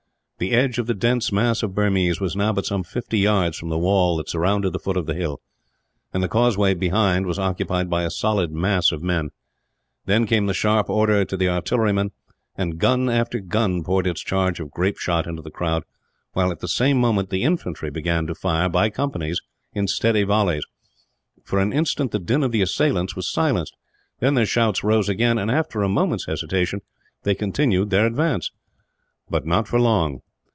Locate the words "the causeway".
6.23-6.73